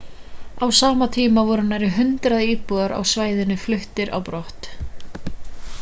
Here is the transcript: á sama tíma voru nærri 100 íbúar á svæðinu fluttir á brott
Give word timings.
á 0.63 0.65
sama 0.81 1.07
tíma 1.15 1.43
voru 1.49 1.63
nærri 1.71 1.89
100 1.99 2.41
íbúar 2.53 2.91
á 2.99 3.01
svæðinu 3.11 3.57
fluttir 3.65 4.07
á 4.17 4.17
brott 4.31 4.61